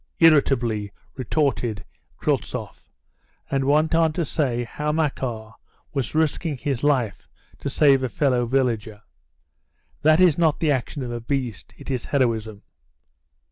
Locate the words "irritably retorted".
0.17-1.85